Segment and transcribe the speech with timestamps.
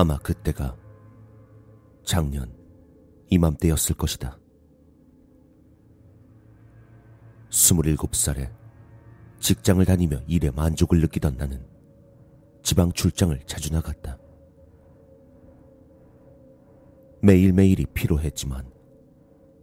[0.00, 0.76] 아마 그때가
[2.04, 2.56] 작년
[3.30, 4.38] 이맘때였을 것이다.
[7.50, 8.48] 27살에
[9.40, 11.66] 직장을 다니며 일에 만족을 느끼던 나는
[12.62, 14.16] 지방 출장을 자주 나갔다.
[17.20, 18.70] 매일매일이 피로했지만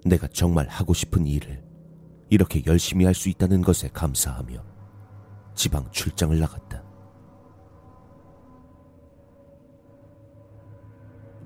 [0.04, 1.64] 내가 정말 하고 싶은 일을
[2.30, 4.62] 이렇게 열심히 할 수 있다는 것에 감사하며
[5.56, 6.65] 지방 출장을 나갔다.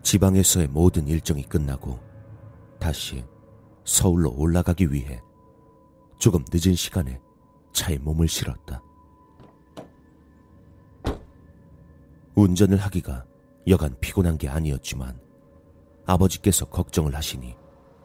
[0.09, 1.99] 지방에서의 모든 일정이 끝나고
[2.79, 3.23] 다시
[3.85, 5.21] 서울로 올라가기 위해
[6.17, 7.21] 조금 늦은 시간에
[7.73, 8.81] 차에 몸을 실었다.
[12.33, 13.23] 운전을 하기가
[13.67, 15.21] 여간 피곤한 게 아니었지만
[16.07, 17.55] 아버지께서 걱정을 하시니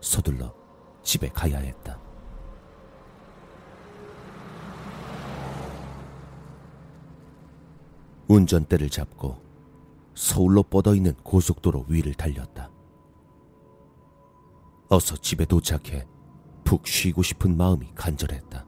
[0.02, 0.54] 서둘러
[1.02, 1.98] 집에 가야 했다.
[8.28, 9.43] 운전대를 잡고
[10.14, 12.70] 서울로 뻗어 있는 고속도로 위를 달렸다.
[14.88, 16.06] 어서 집에 도착해
[16.64, 18.64] 푹 쉬고 싶은 마음이 간절했다.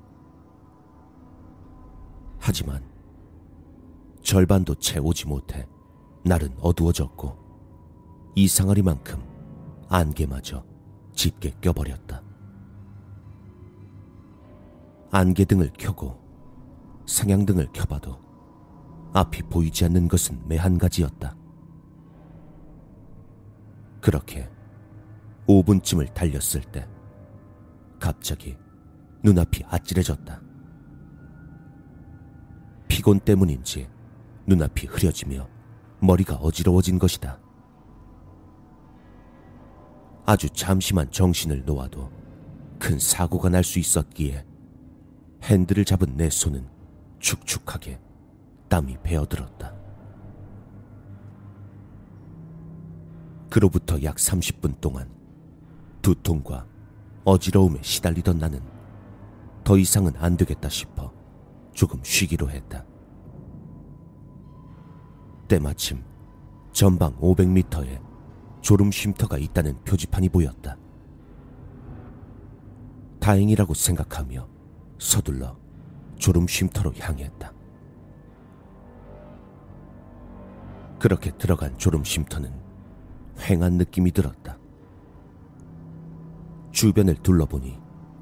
[2.38, 2.84] 하지만
[4.22, 5.68] 절반도 채우지 못해
[6.24, 7.36] 날은 어두워졌고
[8.34, 9.22] 이상하리만큼
[9.88, 10.64] 안개마저
[11.14, 12.22] 짙게 껴버렸다.
[15.12, 16.20] 안개등을 켜고
[17.06, 18.25] 상향등을 켜봐도
[19.16, 21.34] 앞이 보이지 않는 것은 매한 가지였다.
[24.02, 24.46] 그렇게
[25.48, 26.86] 5분쯤을 달렸을 때
[27.98, 28.58] 갑자기
[29.22, 30.42] 눈앞이 아찔해졌다.
[32.88, 33.88] 피곤 때문인지
[34.46, 35.48] 눈앞이 흐려지며
[36.00, 37.40] 머리가 어지러워진 것이다.
[40.26, 42.10] 아주 잠시만 정신을 놓아도
[42.78, 44.44] 큰 사고가 날 수 있었기에
[45.42, 46.68] 핸들을 잡은 내 손은
[47.18, 47.98] 축축하게
[48.68, 49.74] 땀이 배어들었다.
[53.48, 55.08] 그로부터 약 30분 동안
[56.02, 56.66] 두통과
[57.24, 58.60] 어지러움에 시달리던 나는
[59.64, 61.12] 더 이상은 안 되겠다 싶어
[61.72, 62.84] 조금 쉬기로 했다.
[65.48, 66.04] 때마침
[66.72, 68.00] 전방 500m에
[68.60, 70.76] 졸음 쉼터가 있다는 표지판이 보였다.
[73.20, 74.48] 다행이라고 생각하며
[74.98, 75.56] 서둘러
[76.18, 77.55] 졸음 쉼터로 향했다.
[80.98, 82.52] 그렇게 들어간 졸음 쉼터는
[83.36, 84.58] 휑한 느낌이 들었다.
[86.72, 87.78] 주변을 둘러보니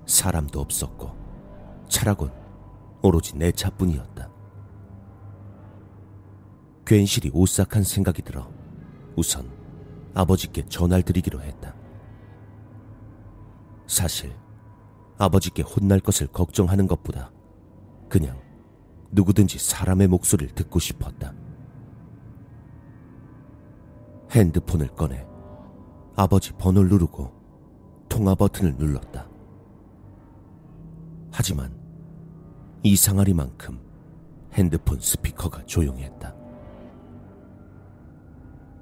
[0.07, 1.13] 사람도 없었고
[1.89, 2.33] 차라곤
[3.03, 4.31] 오로지 내 차뿐이었다.
[6.87, 8.51] 괜시리 오싹한 생각이 들어
[9.17, 9.51] 우선
[10.15, 11.75] 아버지께 전화를 드리기로 했다.
[13.87, 14.35] 사실
[15.19, 17.31] 아버지께 혼날 것을 걱정하는 것보다
[18.09, 18.41] 그냥
[19.13, 21.33] 누구든지 사람의 목소리를 듣고 싶었다.
[24.35, 25.25] 핸드폰을 꺼내
[26.17, 27.33] 아버지 번호를 누르고
[28.09, 29.29] 통화 버튼을 눌렀다.
[31.31, 31.73] 하지만
[32.83, 33.81] 이상하리만큼
[34.53, 36.35] 핸드폰 스피커가 조용했다.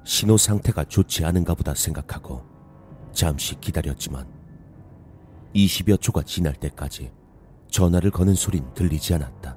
[0.04, 2.42] 신호 상태가 좋지 않은가 보다 생각하고
[3.12, 4.26] 잠시 기다렸지만
[5.54, 7.12] 20여 초가 지날 때까지
[7.68, 9.56] 전화를 거는 소린 들리지 않았다.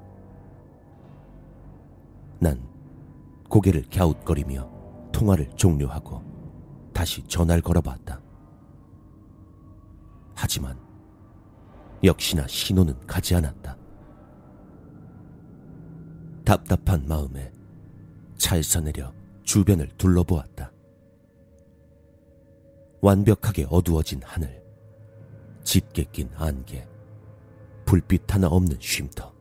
[2.39, 2.61] 난
[3.49, 4.74] 고개를 갸웃거리며
[5.15, 6.21] 통화를 종료하고
[6.93, 8.21] 다시 전화를 걸어봤다.
[10.35, 10.77] 하지만
[12.03, 13.77] 역시나 신호는 가지 않았다.
[16.43, 17.49] 답답한 마음에
[18.37, 20.73] 차에서 내려 주변을 둘러보았다.
[22.99, 24.61] 완벽하게 어두워진 하늘,
[25.63, 26.85] 짙게 낀 안개,
[27.85, 29.33] 불빛 하나 없는 쉼터.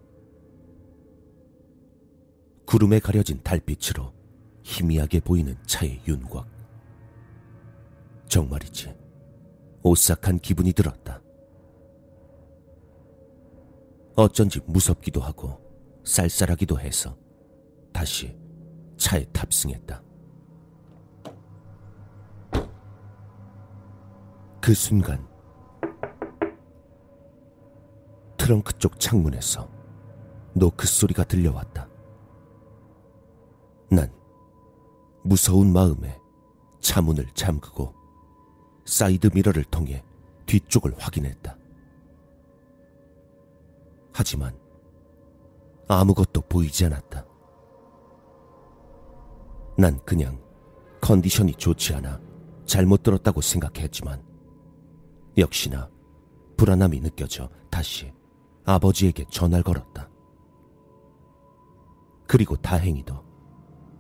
[2.64, 4.23] 구름에 가려진 달빛으로
[4.64, 6.46] 희미하게 보이는 차의 윤곽.
[8.26, 8.92] 정말이지.
[9.82, 11.20] 오싹한 기분이 들었다.
[14.16, 15.60] 어쩐지 무섭기도 하고
[16.04, 17.16] 쌀쌀하기도 해서
[17.92, 18.36] 다시
[18.96, 20.02] 차에 탑승했다.
[24.60, 25.26] 그 순간
[28.38, 29.68] 트렁크 쪽 창문에서
[30.54, 31.88] 노크 소리가 들려왔다.
[33.90, 34.10] 난
[35.24, 36.20] 무서운 마음에
[36.80, 37.94] 차문을 잠그고
[38.84, 40.04] 사이드 미러를 통해
[40.44, 41.56] 뒤쪽을 확인했다.
[44.12, 44.54] 하지만
[45.88, 47.24] 아무것도 보이지 않았다.
[49.78, 50.38] 난 그냥
[51.00, 52.20] 컨디션이 좋지 않아
[52.66, 54.22] 잘못 들었다고 생각했지만
[55.38, 55.90] 역시나
[56.58, 58.12] 불안함이 느껴져 다시
[58.66, 60.10] 아버지에게 전화를 걸었다.
[62.26, 63.24] 그리고 다행히도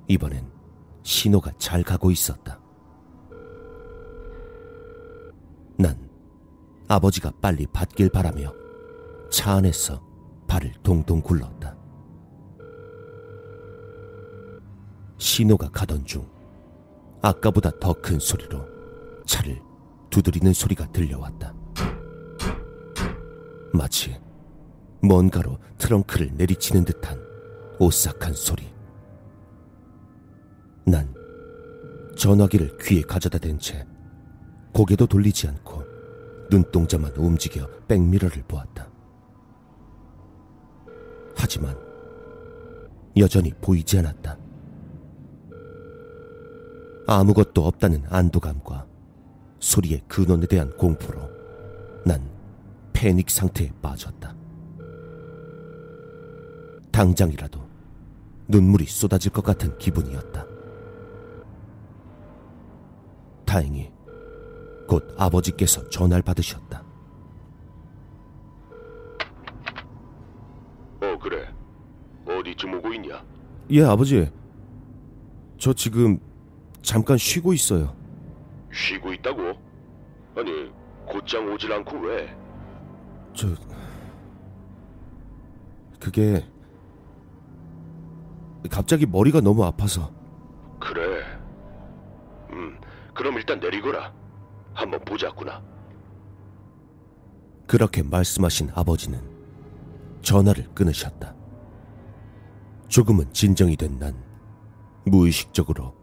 [0.08, 0.52] 이번엔
[1.04, 2.58] 신호가 잘 가고 있었다.
[5.76, 5.96] 난
[6.88, 8.52] 아버지가 빨리 받길 바라며
[9.30, 10.02] 차 안에서
[10.48, 11.76] 발을 동동 굴렀다.
[15.18, 16.26] 신호가 가던 중
[17.22, 18.66] 아까보다 더 큰 소리로
[19.26, 19.60] 차를
[20.10, 21.54] 두드리는 소리가 들려왔다.
[23.72, 24.18] 마치
[25.02, 27.20] 뭔가로 트렁크를 내리치는 듯한
[27.78, 28.73] 오싹한 소리.
[32.16, 33.86] 전화기를 귀에 가져다 댄 채
[34.72, 35.84] 고개도 돌리지 않고
[36.50, 38.88] 눈동자만 움직여 백미러를 보았다.
[41.36, 41.76] 하지만
[43.16, 44.36] 여전히 보이지 않았다.
[47.06, 48.86] 아무것도 없다는 안도감과
[49.60, 51.20] 소리의 근원에 대한 공포로
[52.04, 52.28] 난
[52.92, 54.34] 패닉 상태에 빠졌다.
[56.90, 57.60] 당장이라도
[58.48, 60.53] 눈물이 쏟아질 것 같은 기분이었다.
[63.54, 63.88] 다행히
[64.88, 66.82] 곧 아버지께서 전화를 받으셨다.
[71.00, 71.48] 어 그래
[72.26, 73.24] 어디쯤 오고 있냐
[73.70, 74.28] 예, 아버지.
[75.56, 76.18] 저 지금
[76.82, 77.94] 잠깐 쉬고 있어요.
[78.72, 79.40] 쉬고 있다고
[80.36, 80.72] 아니
[81.06, 82.28] 곧장 오질 않고 왜
[83.34, 83.48] 저
[86.00, 86.44] 그게
[88.70, 90.10] 갑자기 머리가 너무 아파서
[93.14, 94.12] 그럼 일단 내리거라
[94.74, 95.62] 한번 보자꾸나
[97.66, 99.20] 그렇게 말씀하신 아버지는
[100.22, 101.34] 전화를 끊으셨다.
[102.88, 104.14] 조금은 진정이 된 난
[105.06, 105.94] 무의식적으로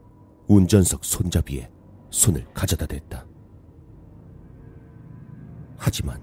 [0.48, 1.70] 운전석 손잡이에
[2.12, 3.26] 손을 가져다 댔다.
[5.78, 6.22] 하지만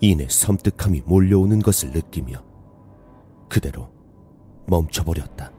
[0.00, 2.44] 이내 섬뜩함이 몰려오는 것을 느끼며
[3.48, 3.90] 그대로
[4.66, 5.50] 멈춰버렸다.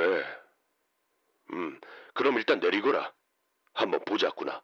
[0.00, 0.24] 그래.
[1.52, 1.78] 음
[2.14, 3.12] 그럼 일단 내리거라.
[3.74, 4.62] 한번 보자꾸나